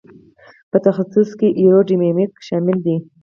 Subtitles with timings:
[0.71, 2.97] په تخصص کې ایرو ډینامیک شامل دی.